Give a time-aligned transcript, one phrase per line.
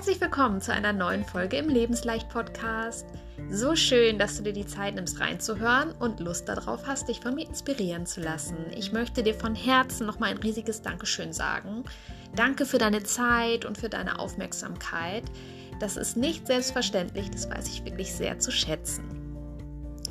[0.00, 3.04] Herzlich willkommen zu einer neuen Folge im Lebensleicht Podcast.
[3.50, 7.34] So schön, dass du dir die Zeit nimmst reinzuhören und Lust darauf hast, dich von
[7.34, 8.56] mir inspirieren zu lassen.
[8.74, 11.84] Ich möchte dir von Herzen nochmal ein riesiges Dankeschön sagen.
[12.34, 15.24] Danke für deine Zeit und für deine Aufmerksamkeit.
[15.80, 19.04] Das ist nicht selbstverständlich, das weiß ich wirklich sehr zu schätzen.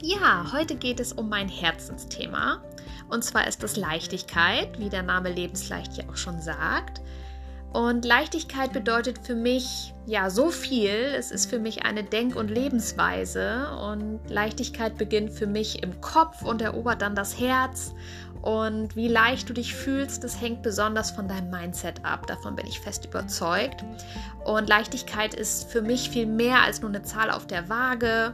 [0.03, 2.63] Ja, heute geht es um mein Herzensthema.
[3.09, 7.01] Und zwar ist es Leichtigkeit, wie der Name Lebensleicht ja auch schon sagt.
[7.71, 10.89] Und Leichtigkeit bedeutet für mich ja so viel.
[10.89, 13.67] Es ist für mich eine Denk- und Lebensweise.
[13.71, 17.93] Und Leichtigkeit beginnt für mich im Kopf und erobert dann das Herz.
[18.41, 22.25] Und wie leicht du dich fühlst, das hängt besonders von deinem Mindset ab.
[22.25, 23.83] Davon bin ich fest überzeugt.
[24.45, 28.33] Und Leichtigkeit ist für mich viel mehr als nur eine Zahl auf der Waage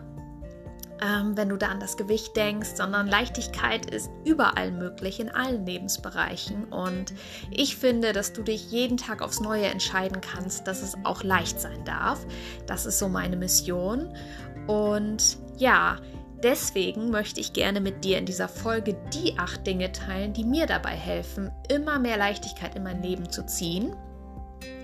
[1.06, 5.66] ähm, wenn du da an das Gewicht denkst, sondern Leichtigkeit ist überall möglich, in allen
[5.66, 6.66] Lebensbereichen.
[6.66, 7.14] Und
[7.52, 11.60] ich finde, dass du dich jeden Tag aufs Neue entscheiden kannst, dass es auch leicht
[11.60, 12.26] sein darf.
[12.66, 14.16] Das ist so meine Mission.
[14.68, 15.98] Und ja,
[16.42, 20.66] deswegen möchte ich gerne mit dir in dieser Folge die acht Dinge teilen, die mir
[20.66, 23.96] dabei helfen, immer mehr Leichtigkeit in mein Leben zu ziehen.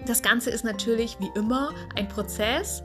[0.05, 2.83] Das Ganze ist natürlich wie immer ein Prozess.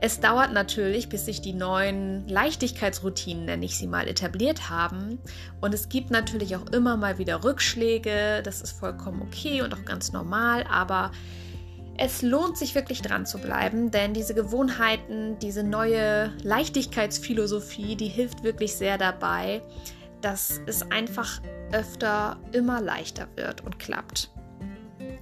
[0.00, 5.18] Es dauert natürlich, bis sich die neuen Leichtigkeitsroutinen, nenne ich sie mal, etabliert haben.
[5.60, 8.42] Und es gibt natürlich auch immer mal wieder Rückschläge.
[8.44, 10.64] Das ist vollkommen okay und auch ganz normal.
[10.70, 11.10] Aber
[11.96, 18.42] es lohnt sich wirklich dran zu bleiben, denn diese Gewohnheiten, diese neue Leichtigkeitsphilosophie, die hilft
[18.42, 19.62] wirklich sehr dabei,
[20.20, 21.40] dass es einfach
[21.72, 24.33] öfter immer leichter wird und klappt.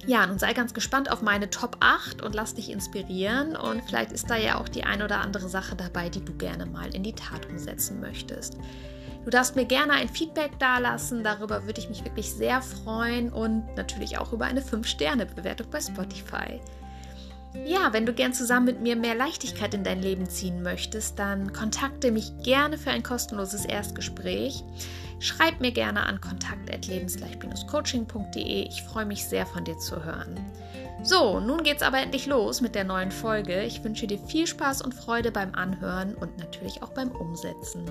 [0.05, 3.55] Ja, nun sei ganz gespannt auf meine Top 8 und lass dich inspirieren.
[3.55, 6.65] Und vielleicht ist da ja auch die ein oder andere Sache dabei, die du gerne
[6.65, 8.57] mal in die Tat umsetzen möchtest.
[9.23, 13.63] Du darfst mir gerne ein Feedback dalassen, darüber würde ich mich wirklich sehr freuen und
[13.75, 16.59] natürlich auch über eine 5-Sterne-Bewertung bei Spotify.
[17.65, 21.53] Ja, wenn du gern zusammen mit mir mehr Leichtigkeit in dein Leben ziehen möchtest, dann
[21.53, 24.63] kontakte mich gerne für ein kostenloses Erstgespräch.
[25.19, 28.67] Schreib mir gerne an kontakt@lebensleicht-coaching.de.
[28.67, 30.39] Ich freue mich sehr von dir zu hören.
[31.01, 33.63] So, nun geht's aber endlich los mit der neuen Folge.
[33.63, 37.85] Ich wünsche dir viel Spaß und Freude beim Anhören und natürlich auch beim Umsetzen.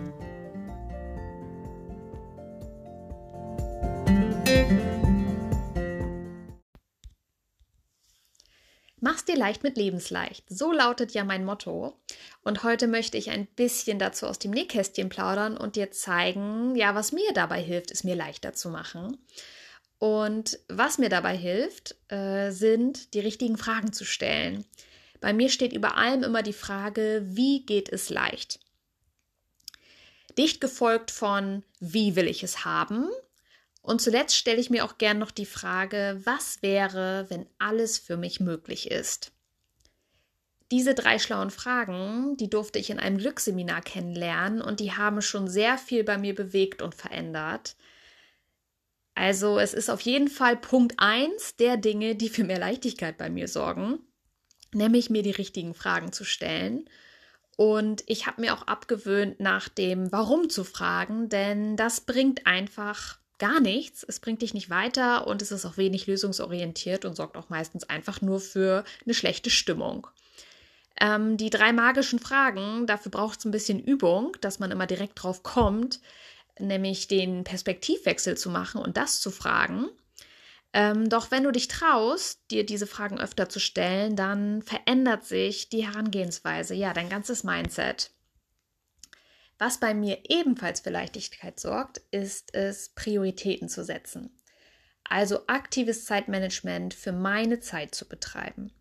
[9.22, 10.44] Mach's dir leicht mit Lebensleicht.
[10.48, 11.96] So lautet ja mein Motto.
[12.42, 16.96] Und heute möchte ich ein bisschen dazu aus dem Nähkästchen plaudern und dir zeigen, ja,
[16.96, 19.16] was mir dabei hilft, es mir leichter zu machen.
[20.00, 24.64] Und was mir dabei hilft, äh, sind die richtigen Fragen zu stellen.
[25.20, 28.58] Bei mir steht über allem immer die Frage, wie geht es leicht?
[30.36, 33.08] Dicht gefolgt von, wie will ich es haben?
[33.82, 38.16] Und zuletzt stelle ich mir auch gern noch die Frage, was wäre, wenn alles für
[38.16, 39.32] mich möglich ist?
[40.70, 45.48] Diese drei schlauen Fragen, die durfte ich in einem Glücksseminar kennenlernen und die haben schon
[45.48, 47.76] sehr viel bei mir bewegt und verändert.
[49.14, 53.28] Also es ist auf jeden Fall Punkt 1 der Dinge, die für mehr Leichtigkeit bei
[53.28, 53.98] mir sorgen,
[54.72, 56.88] nämlich mir die richtigen Fragen zu stellen.
[57.58, 63.18] Und ich habe mir auch abgewöhnt, nach dem Warum zu fragen, denn das bringt einfach
[63.42, 64.04] gar nichts.
[64.06, 67.82] Es bringt dich nicht weiter und es ist auch wenig lösungsorientiert und sorgt auch meistens
[67.82, 70.06] einfach nur für eine schlechte Stimmung.
[71.00, 75.20] Ähm, die drei magischen Fragen, dafür braucht es ein bisschen Übung, dass man immer direkt
[75.20, 76.00] drauf kommt,
[76.60, 79.88] nämlich den Perspektivwechsel zu machen und das zu fragen.
[80.72, 85.68] Ähm, doch wenn du dich traust, dir diese Fragen öfter zu stellen, dann verändert sich
[85.68, 88.12] die Herangehensweise, ja, dein ganzes Mindset.
[89.64, 94.36] Was bei mir ebenfalls für Leichtigkeit sorgt, ist es, Prioritäten zu setzen.
[95.04, 98.72] Also aktives Zeitmanagement für meine Zeit zu betreiben.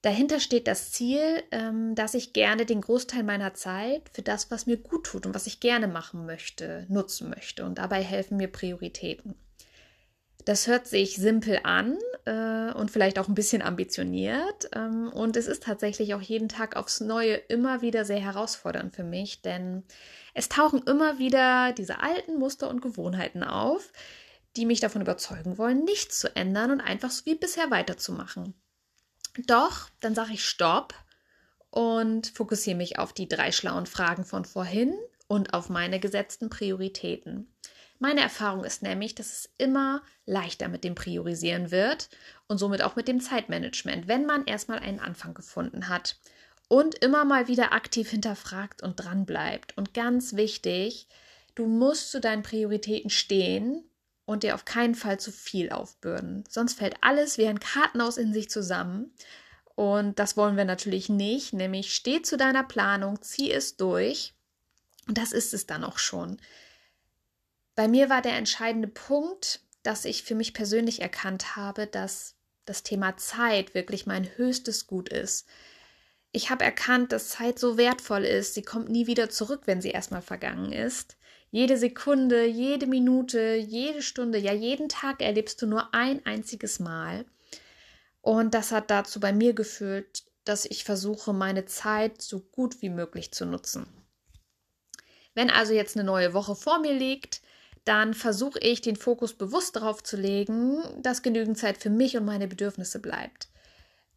[0.00, 4.64] Dahinter steht das Ziel, ähm, dass ich gerne den Großteil meiner Zeit für das, was
[4.64, 7.66] mir gut tut und was ich gerne machen möchte, nutzen möchte.
[7.66, 9.34] Und dabei helfen mir Prioritäten.
[10.48, 14.70] Das hört sich simpel an äh, und vielleicht auch ein bisschen ambitioniert.
[14.74, 19.04] Ähm, und es ist tatsächlich auch jeden Tag aufs Neue immer wieder sehr herausfordernd für
[19.04, 19.84] mich, denn
[20.32, 23.92] es tauchen immer wieder diese alten Muster und Gewohnheiten auf,
[24.56, 28.54] die mich davon überzeugen wollen, nichts zu ändern und einfach so wie bisher weiterzumachen.
[29.46, 30.94] Doch, dann sage ich Stopp
[31.68, 34.94] und fokussiere mich auf die drei schlauen Fragen von vorhin
[35.26, 37.54] und auf meine gesetzten Prioritäten.
[37.98, 42.08] Meine Erfahrung ist nämlich, dass es immer leichter mit dem Priorisieren wird
[42.46, 46.16] und somit auch mit dem Zeitmanagement, wenn man erstmal einen Anfang gefunden hat
[46.68, 49.76] und immer mal wieder aktiv hinterfragt und dran bleibt.
[49.76, 51.08] Und ganz wichtig,
[51.56, 53.82] du musst zu deinen Prioritäten stehen
[54.26, 56.44] und dir auf keinen Fall zu viel aufbürden.
[56.48, 59.12] Sonst fällt alles wie ein Kartenhaus in sich zusammen
[59.74, 64.34] Und das wollen wir natürlich nicht, nämlich steh zu deiner Planung, zieh es durch.
[65.06, 66.38] Und das ist es dann auch schon.
[67.78, 72.34] Bei mir war der entscheidende Punkt, dass ich für mich persönlich erkannt habe, dass
[72.64, 75.46] das Thema Zeit wirklich mein höchstes Gut ist.
[76.32, 79.90] Ich habe erkannt, dass Zeit so wertvoll ist, sie kommt nie wieder zurück, wenn sie
[79.90, 81.18] erstmal vergangen ist.
[81.52, 87.26] Jede Sekunde, jede Minute, jede Stunde, ja jeden Tag erlebst du nur ein einziges Mal.
[88.22, 92.90] Und das hat dazu bei mir geführt, dass ich versuche, meine Zeit so gut wie
[92.90, 93.86] möglich zu nutzen.
[95.36, 97.40] Wenn also jetzt eine neue Woche vor mir liegt,
[97.88, 102.26] dann versuche ich den Fokus bewusst darauf zu legen, dass genügend Zeit für mich und
[102.26, 103.48] meine Bedürfnisse bleibt.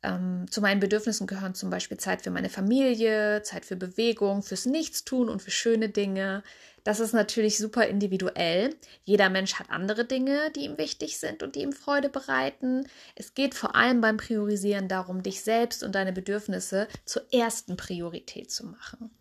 [0.03, 4.65] Ähm, zu meinen Bedürfnissen gehören zum Beispiel Zeit für meine Familie, Zeit für Bewegung, fürs
[4.65, 6.43] Nichtstun und für schöne Dinge.
[6.83, 8.75] Das ist natürlich super individuell.
[9.05, 12.87] Jeder Mensch hat andere Dinge, die ihm wichtig sind und die ihm Freude bereiten.
[13.15, 18.51] Es geht vor allem beim Priorisieren darum, dich selbst und deine Bedürfnisse zur ersten Priorität
[18.51, 19.11] zu machen.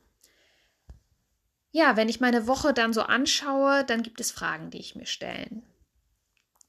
[1.73, 5.07] Ja, wenn ich meine Woche dann so anschaue, dann gibt es Fragen, die ich mir
[5.07, 5.63] stellen.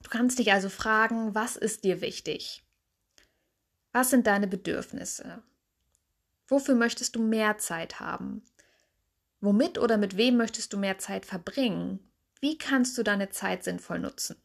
[0.03, 2.63] Du kannst dich also fragen, was ist dir wichtig?
[3.91, 5.43] Was sind deine Bedürfnisse?
[6.47, 8.43] Wofür möchtest du mehr Zeit haben?
[9.39, 11.99] Womit oder mit wem möchtest du mehr Zeit verbringen?
[12.39, 14.35] Wie kannst du deine Zeit sinnvoll nutzen?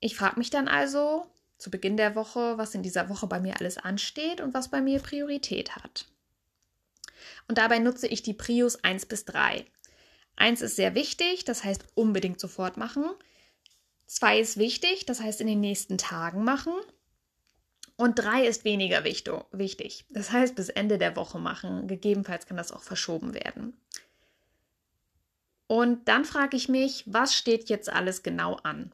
[0.00, 1.26] Ich frage mich dann also
[1.58, 4.80] zu Beginn der Woche, was in dieser Woche bei mir alles ansteht und was bei
[4.80, 6.11] mir Priorität hat.
[7.48, 9.66] Und dabei nutze ich die Prius 1 bis 3.
[10.36, 13.04] 1 ist sehr wichtig, das heißt unbedingt sofort machen.
[14.06, 16.72] 2 ist wichtig, das heißt in den nächsten Tagen machen.
[17.96, 20.06] Und drei ist weniger wichtig.
[20.08, 21.86] Das heißt, bis Ende der Woche machen.
[21.86, 23.76] Gegebenenfalls kann das auch verschoben werden.
[25.68, 28.92] Und dann frage ich mich, was steht jetzt alles genau an?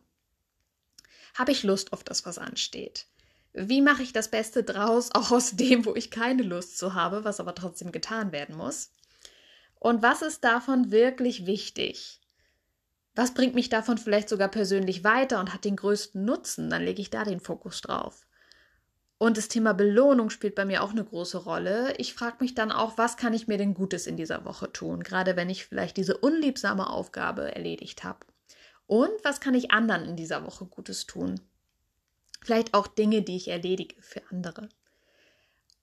[1.34, 3.06] Habe ich Lust auf das, was ansteht?
[3.52, 7.24] Wie mache ich das Beste draus, auch aus dem, wo ich keine Lust zu habe,
[7.24, 8.92] was aber trotzdem getan werden muss?
[9.80, 12.20] Und was ist davon wirklich wichtig?
[13.14, 16.70] Was bringt mich davon vielleicht sogar persönlich weiter und hat den größten Nutzen?
[16.70, 18.26] Dann lege ich da den Fokus drauf.
[19.18, 21.94] Und das Thema Belohnung spielt bei mir auch eine große Rolle.
[21.96, 25.02] Ich frage mich dann auch, was kann ich mir denn Gutes in dieser Woche tun,
[25.02, 28.20] gerade wenn ich vielleicht diese unliebsame Aufgabe erledigt habe.
[28.86, 31.40] Und was kann ich anderen in dieser Woche Gutes tun?
[32.48, 34.70] Vielleicht auch Dinge, die ich erledige für andere.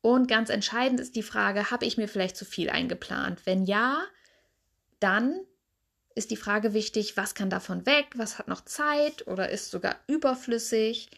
[0.01, 3.45] Und ganz entscheidend ist die Frage, habe ich mir vielleicht zu viel eingeplant?
[3.45, 4.03] Wenn ja,
[4.99, 5.41] dann
[6.15, 9.95] ist die Frage wichtig, was kann davon weg, was hat noch Zeit oder ist sogar
[10.07, 11.11] überflüssig?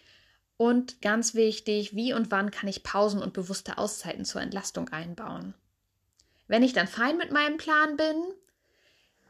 [0.58, 5.54] Und ganz wichtig, wie und wann kann ich Pausen und bewusste Auszeiten zur Entlastung einbauen?
[6.50, 8.22] Wenn ich dann fein mit meinem Plan bin,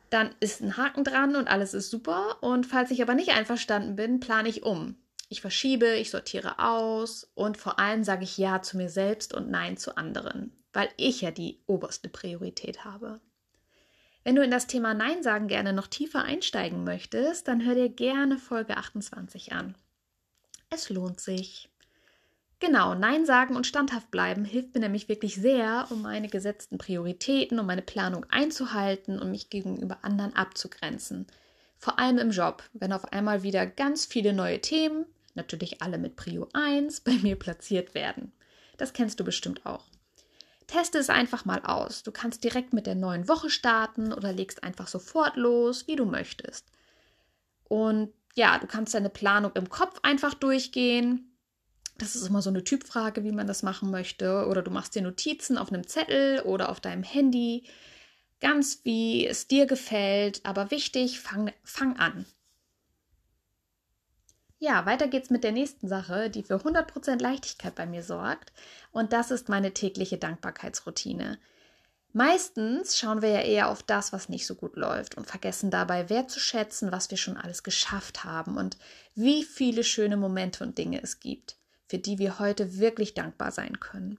[0.10, 2.42] dann ist ein Haken dran und alles ist super.
[2.42, 4.98] Und falls ich aber nicht einverstanden bin, plane ich um.
[5.30, 9.50] Ich verschiebe, ich sortiere aus und vor allem sage ich Ja zu mir selbst und
[9.50, 13.20] Nein zu anderen, weil ich ja die oberste Priorität habe.
[14.24, 17.90] Wenn du in das Thema Nein sagen gerne noch tiefer einsteigen möchtest, dann hör dir
[17.90, 19.76] gerne Folge 28 an.
[20.70, 21.70] Es lohnt sich.
[22.60, 27.60] Genau, Nein sagen und standhaft bleiben hilft mir nämlich wirklich sehr, um meine gesetzten Prioritäten,
[27.60, 31.28] um meine Planung einzuhalten und mich gegenüber anderen abzugrenzen.
[31.78, 35.06] Vor allem im Job, wenn auf einmal wieder ganz viele neue Themen,
[35.38, 38.34] natürlich alle mit Prio 1, bei mir platziert werden.
[38.76, 39.86] Das kennst du bestimmt auch.
[40.68, 42.04] Teste es einfach mal aus.
[42.04, 46.06] Du kannst direkt mit der neuen Woche starten oder legst einfach sofort los, wie du
[46.06, 46.66] möchtest.
[47.64, 51.38] Und ja, du kannst deine Planung im Kopf einfach durchgehen.
[51.98, 54.46] Das ist immer so eine Typfrage, wie man das machen möchte.
[54.48, 57.64] Oder du machst dir Notizen auf einem Zettel oder auf deinem Handy.
[58.42, 60.42] Ganz wie es dir gefällt.
[60.46, 62.26] Aber wichtig, fang, fang an.
[64.60, 68.52] Ja, weiter geht's mit der nächsten Sache, die für 100% Leichtigkeit bei mir sorgt.
[68.92, 71.38] Und das ist meine tägliche Dankbarkeitsroutine.
[72.14, 76.10] Meistens schauen wir ja eher auf das, was nicht so gut läuft und vergessen dabei
[76.10, 78.78] wertzuschätzen, was wir schon alles geschafft haben und
[79.14, 83.80] wie viele schöne Momente und Dinge es gibt, für die wir heute wirklich dankbar sein
[83.80, 84.18] können.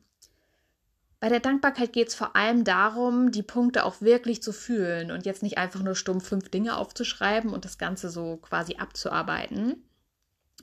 [1.18, 5.26] Bei der Dankbarkeit geht es vor allem darum, die Punkte auch wirklich zu fühlen und
[5.26, 9.82] jetzt nicht einfach nur stumm fünf Dinge aufzuschreiben und das Ganze so quasi abzuarbeiten,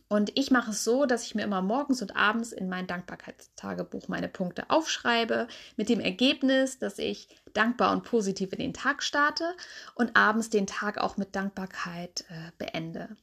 [0.08, 4.08] und ich mache es so, dass ich mir immer morgens und abends in mein Dankbarkeitstagebuch
[4.08, 5.48] meine Punkte aufschreibe,
[5.78, 9.56] mit dem Ergebnis, dass ich dankbar und positiv in den Tag starte
[9.96, 13.18] und abends den Tag auch mit Dankbarkeit äh, beende.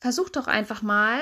[0.00, 1.20] Versuch doch einfach mal,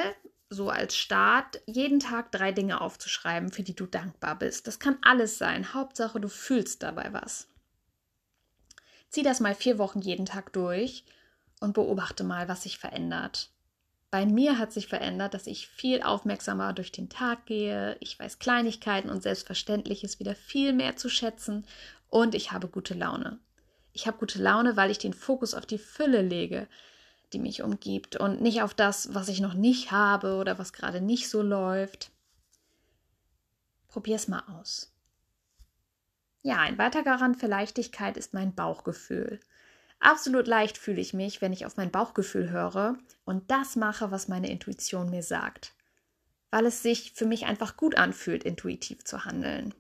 [0.49, 4.67] so als Start, jeden Tag drei Dinge aufzuschreiben, für die du dankbar bist.
[4.67, 5.75] Das kann alles sein.
[5.75, 7.49] Hauptsache, du fühlst dabei was.
[9.11, 11.05] Zieh das mal vier Wochen jeden Tag durch
[11.61, 13.54] und beobachte mal, was sich verändert.
[14.15, 17.97] Bei mir hat sich verändert, dass ich viel aufmerksamer durch den Tag gehe.
[17.99, 21.67] Ich weiß Kleinigkeiten und Selbstverständliches wieder viel mehr zu schätzen
[22.11, 23.41] und ich habe gute Laune.
[23.93, 26.69] Ich habe gute Laune, weil ich den Fokus auf die Fülle lege,
[27.33, 31.01] die mich umgibt und nicht auf das, was ich noch nicht habe oder was gerade
[31.01, 32.13] nicht so läuft.
[33.89, 34.95] Probier's mal aus.
[36.43, 39.41] Ja, ein weiterer Garant für Leichtigkeit ist mein Bauchgefühl.
[40.05, 44.29] Absolut leicht fühle ich mich, wenn ich auf mein Bauchgefühl höre und das mache, was
[44.29, 45.73] meine Intuition mir sagt.
[46.51, 49.73] Weil es sich für mich einfach gut anfühlt, intuitiv zu handeln.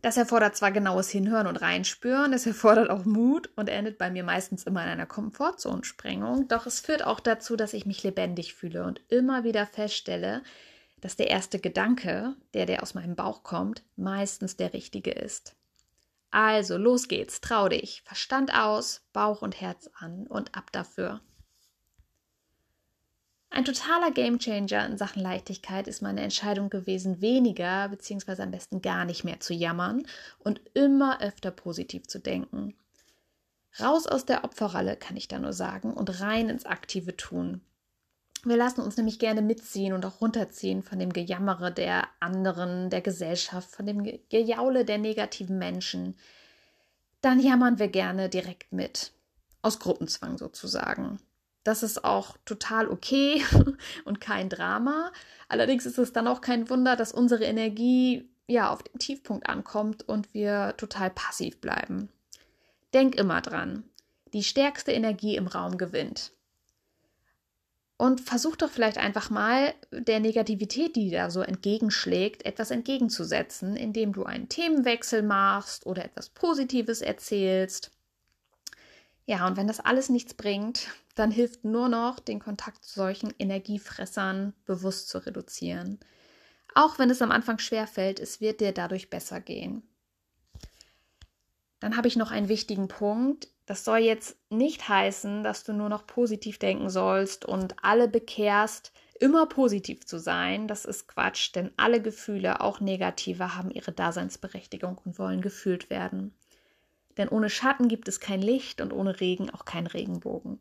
[0.00, 4.24] Das erfordert zwar genaues Hinhören und Reinspüren, es erfordert auch Mut und endet bei mir
[4.24, 8.84] meistens immer in einer Komfortzonensprengung, doch es führt auch dazu, dass ich mich lebendig fühle
[8.84, 10.42] und immer wieder feststelle,
[11.02, 15.54] dass der erste Gedanke, der, der aus meinem Bauch kommt, meistens der richtige ist.
[16.30, 18.02] Also, los geht's, trau dich.
[18.04, 21.20] Verstand aus, Bauch und Herz an und ab dafür.
[23.52, 28.42] Ein totaler Gamechanger in Sachen Leichtigkeit ist meine Entscheidung gewesen, weniger bzw.
[28.42, 30.06] am besten gar nicht mehr zu jammern
[30.38, 32.76] und immer öfter positiv zu denken.
[33.80, 37.60] Raus aus der Opferrolle, kann ich da nur sagen, und rein ins aktive Tun.
[38.44, 43.02] Wir lassen uns nämlich gerne mitziehen und auch runterziehen von dem Gejammere der anderen, der
[43.02, 46.16] Gesellschaft, von dem Gejaule der negativen Menschen.
[47.20, 49.12] Dann jammern wir gerne direkt mit.
[49.60, 51.18] Aus Gruppenzwang sozusagen.
[51.64, 53.44] Das ist auch total okay
[54.06, 55.12] und kein Drama.
[55.48, 60.08] Allerdings ist es dann auch kein Wunder, dass unsere Energie ja auf dem Tiefpunkt ankommt
[60.08, 62.08] und wir total passiv bleiben.
[62.94, 63.84] Denk immer dran.
[64.32, 66.32] Die stärkste Energie im Raum gewinnt.
[68.00, 74.14] Und versuch doch vielleicht einfach mal der Negativität, die da so entgegenschlägt, etwas entgegenzusetzen, indem
[74.14, 77.90] du einen Themenwechsel machst oder etwas Positives erzählst.
[79.26, 83.34] Ja, und wenn das alles nichts bringt, dann hilft nur noch, den Kontakt zu solchen
[83.38, 86.00] Energiefressern bewusst zu reduzieren.
[86.74, 89.82] Auch wenn es am Anfang schwer fällt, es wird dir dadurch besser gehen.
[91.80, 93.48] Dann habe ich noch einen wichtigen Punkt.
[93.70, 98.92] Das soll jetzt nicht heißen, dass du nur noch positiv denken sollst und alle bekehrst,
[99.20, 100.66] immer positiv zu sein.
[100.66, 106.34] Das ist Quatsch, denn alle Gefühle, auch negative, haben ihre Daseinsberechtigung und wollen gefühlt werden.
[107.16, 110.58] Denn ohne Schatten gibt es kein Licht und ohne Regen auch kein Regenbogen.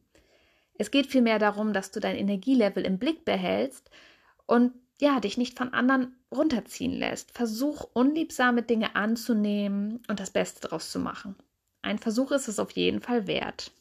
[0.77, 3.89] Es geht vielmehr darum, dass du dein Energielevel im Blick behältst
[4.45, 7.31] und ja, dich nicht von anderen runterziehen lässt.
[7.31, 11.35] Versuch unliebsame Dinge anzunehmen und das Beste daraus zu machen.
[11.81, 13.71] Ein Versuch ist es auf jeden Fall wert.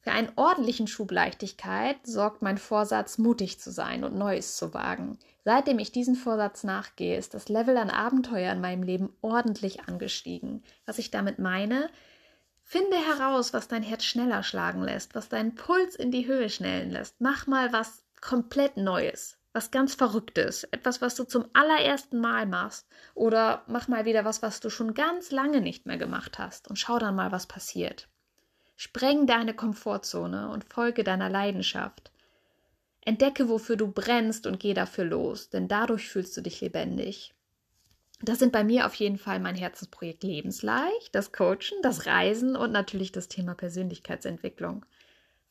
[0.00, 5.18] Für einen ordentlichen Schub Leichtigkeit sorgt mein Vorsatz, mutig zu sein und Neues zu wagen.
[5.44, 10.64] Seitdem ich diesen Vorsatz nachgehe, ist das Level an Abenteuer in meinem Leben ordentlich angestiegen.
[10.86, 11.88] Was ich damit meine,
[12.64, 16.90] finde heraus, was dein Herz schneller schlagen lässt, was deinen Puls in die Höhe schnellen
[16.90, 17.20] lässt.
[17.20, 22.86] Mach mal was komplett Neues was ganz Verrücktes, etwas, was du zum allerersten Mal machst.
[23.14, 26.76] Oder mach mal wieder was, was du schon ganz lange nicht mehr gemacht hast und
[26.78, 28.08] schau dann mal, was passiert.
[28.76, 32.10] Spreng deine Komfortzone und folge deiner Leidenschaft.
[33.02, 37.34] Entdecke, wofür du brennst und geh dafür los, denn dadurch fühlst du dich lebendig.
[38.22, 42.70] Das sind bei mir auf jeden Fall mein Herzensprojekt Lebensleicht, das Coachen, das Reisen und
[42.70, 44.86] natürlich das Thema Persönlichkeitsentwicklung.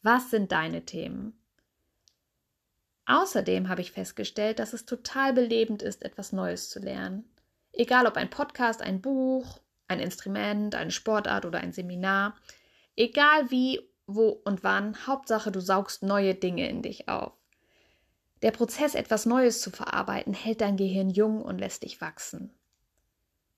[0.01, 1.40] Was sind deine Themen?
[3.05, 7.25] Außerdem habe ich festgestellt, dass es total belebend ist, etwas Neues zu lernen.
[7.73, 12.35] Egal ob ein Podcast, ein Buch, ein Instrument, eine Sportart oder ein Seminar.
[12.95, 17.33] Egal wie, wo und wann, Hauptsache du saugst neue Dinge in dich auf.
[18.41, 22.53] Der Prozess, etwas Neues zu verarbeiten, hält dein Gehirn jung und lässt dich wachsen.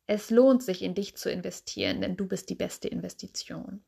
[0.05, 3.83] Es lohnt sich, in dich zu investieren, denn du bist die beste Investition.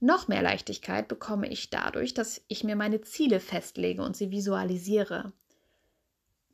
[0.00, 5.32] Noch mehr Leichtigkeit bekomme ich dadurch, dass ich mir meine Ziele festlege und sie visualisiere.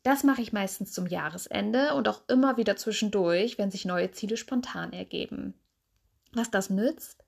[0.05, 4.37] Das mache ich meistens zum Jahresende und auch immer wieder zwischendurch, wenn sich neue Ziele
[4.37, 5.55] spontan ergeben.
[6.33, 7.25] Was das nützt?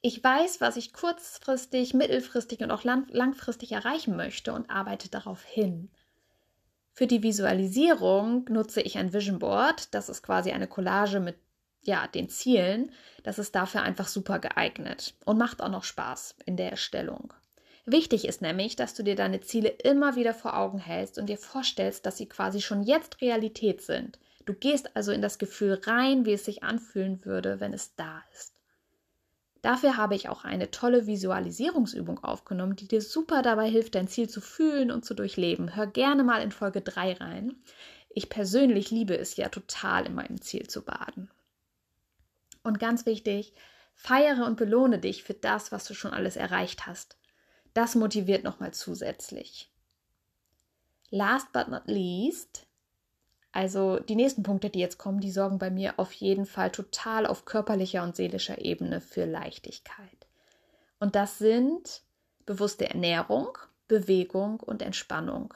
[0.00, 5.90] Ich weiß, was ich kurzfristig, mittelfristig und auch langfristig erreichen möchte und arbeite darauf hin.
[6.92, 9.94] Für die Visualisierung nutze ich ein Vision Board.
[9.94, 11.36] Das ist quasi eine Collage mit
[11.88, 12.92] ja, den Zielen,
[13.24, 17.32] das ist dafür einfach super geeignet und macht auch noch Spaß in der Erstellung.
[17.86, 21.38] Wichtig ist nämlich, dass du dir deine Ziele immer wieder vor Augen hältst und dir
[21.38, 24.18] vorstellst, dass sie quasi schon jetzt Realität sind.
[24.44, 28.22] Du gehst also in das Gefühl rein, wie es sich anfühlen würde, wenn es da
[28.34, 28.54] ist.
[29.62, 34.28] Dafür habe ich auch eine tolle Visualisierungsübung aufgenommen, die dir super dabei hilft, dein Ziel
[34.28, 35.74] zu fühlen und zu durchleben.
[35.74, 37.56] Hör gerne mal in Folge 3 rein.
[38.10, 41.30] Ich persönlich liebe es ja total, in meinem Ziel zu baden.
[42.62, 43.54] Und ganz wichtig,
[43.94, 47.16] feiere und belohne dich für das, was du schon alles erreicht hast.
[47.74, 49.70] Das motiviert nochmal zusätzlich.
[51.10, 52.66] Last but not least,
[53.52, 57.26] also die nächsten Punkte, die jetzt kommen, die sorgen bei mir auf jeden Fall total
[57.26, 60.26] auf körperlicher und seelischer Ebene für Leichtigkeit.
[61.00, 62.02] Und das sind
[62.44, 63.56] bewusste Ernährung,
[63.88, 65.54] Bewegung und Entspannung.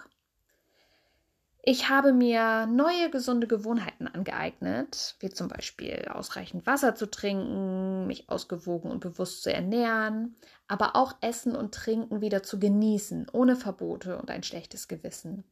[1.65, 8.29] Ich habe mir neue gesunde Gewohnheiten angeeignet, wie zum Beispiel ausreichend Wasser zu trinken, mich
[8.29, 10.35] ausgewogen und bewusst zu ernähren,
[10.67, 15.45] aber auch Essen und Trinken wieder zu genießen, ohne Verbote und ein schlechtes Gewissen.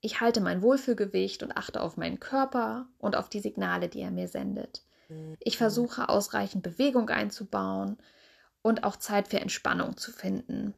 [0.00, 4.12] Ich halte mein Wohlfühlgewicht und achte auf meinen Körper und auf die Signale, die er
[4.12, 4.84] mir sendet.
[5.40, 7.98] Ich versuche ausreichend Bewegung einzubauen
[8.62, 10.74] und auch Zeit für Entspannung zu finden.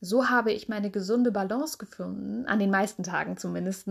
[0.00, 3.88] So habe ich meine gesunde Balance gefunden, an den meisten Tagen zumindest.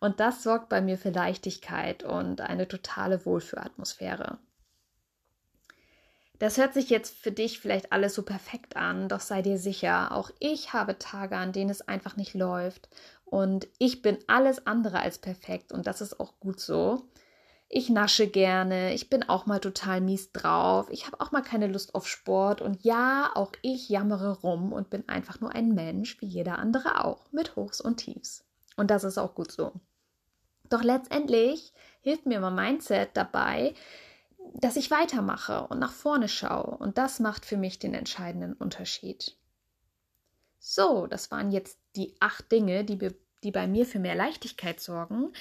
[0.00, 4.38] Und das sorgt bei mir für Leichtigkeit und eine totale Wohlfühlatmosphäre.
[6.38, 10.10] Das hört sich jetzt für dich vielleicht alles so perfekt an, doch sei dir sicher,
[10.10, 12.88] auch ich habe Tage, an denen es einfach nicht läuft.
[13.24, 17.06] Und ich bin alles andere als perfekt und das ist auch gut so.
[17.74, 21.68] Ich nasche gerne, ich bin auch mal total mies drauf, ich habe auch mal keine
[21.68, 26.20] Lust auf Sport und ja, auch ich jammere rum und bin einfach nur ein Mensch,
[26.20, 28.44] wie jeder andere auch, mit Hochs und Tiefs.
[28.76, 29.72] Und das ist auch gut so.
[30.68, 33.72] Doch letztendlich hilft mir mein Mindset dabei,
[34.52, 36.76] dass ich weitermache und nach vorne schaue.
[36.76, 39.34] Und das macht für mich den entscheidenden Unterschied.
[40.58, 42.98] So, das waren jetzt die acht Dinge, die,
[43.42, 45.32] die bei mir für mehr Leichtigkeit sorgen.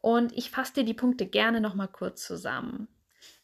[0.00, 2.88] Und ich fasse dir die Punkte gerne nochmal kurz zusammen.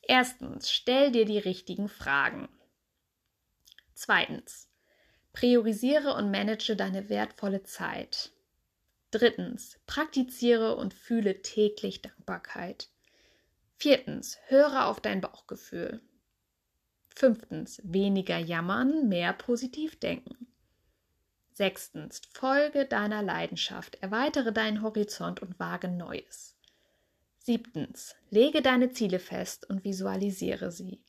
[0.02, 2.48] Erstens, stell dir die richtigen Fragen.
[3.94, 4.68] Zweitens,
[5.32, 8.32] priorisiere und manage deine wertvolle Zeit.
[9.10, 12.88] Drittens, praktiziere und fühle täglich Dankbarkeit.
[13.76, 16.00] Viertens, höre auf dein Bauchgefühl.
[17.14, 20.53] Fünftens, weniger jammern, mehr positiv denken.
[21.54, 26.56] Sechstens, folge deiner Leidenschaft, erweitere deinen Horizont und wage Neues.
[27.38, 31.00] Siebtens, lege deine Ziele fest und visualisiere sie.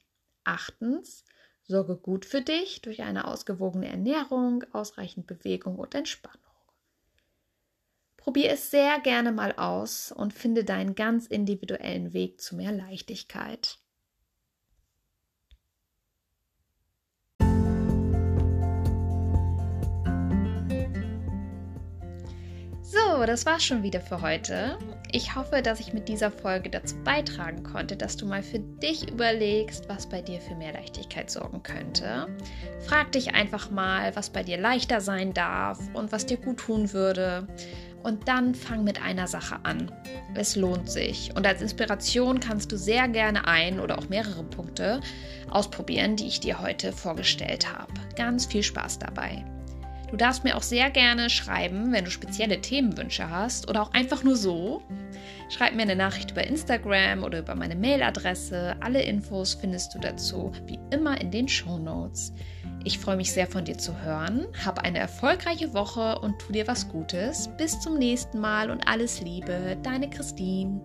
[0.43, 1.25] Achtens,
[1.63, 6.41] sorge gut für dich durch eine ausgewogene Ernährung, ausreichend Bewegung und Entspannung.
[8.15, 13.79] Probier es sehr gerne mal aus und finde deinen ganz individuellen Weg zu mehr Leichtigkeit.
[22.95, 24.77] So, das war's schon wieder für heute.
[25.12, 29.12] Ich hoffe, dass ich mit dieser Folge dazu beitragen konnte, dass du mal für dich
[29.12, 32.27] überlegst, was bei dir für mehr Leichtigkeit sorgen könnte.
[32.88, 36.93] Frag dich einfach mal, was bei dir leichter sein darf und was dir gut tun
[36.93, 37.47] würde.
[38.01, 39.91] Und dann fang mit einer Sache an.
[40.34, 41.36] Es lohnt sich.
[41.36, 45.01] Und als Inspiration kannst du sehr gerne ein oder auch mehrere Punkte
[45.49, 47.91] ausprobieren, die ich dir heute vorgestellt habe.
[48.15, 49.43] Ganz viel Spaß dabei.
[50.15, 54.23] Du darfst mir auch sehr gerne schreiben, wenn du spezielle Themenwünsche hast oder auch einfach
[54.23, 54.82] nur so.
[55.49, 58.78] Schreib mir eine Nachricht über Instagram oder über meine Mailadresse.
[58.80, 62.32] Alle Infos findest du dazu wie immer in den Show Notes.
[62.86, 64.47] Ich freue mich sehr von dir zu hören.
[64.63, 67.49] Hab eine erfolgreiche Woche und tu dir was Gutes.
[67.58, 70.80] Bis zum nächsten Mal und alles Liebe, deine Christine.